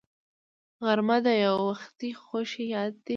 [0.85, 3.09] غرمه د یووختي خوښۍ یاد ده